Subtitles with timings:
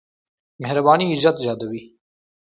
[0.59, 1.97] مهرباني عزت زياتوي.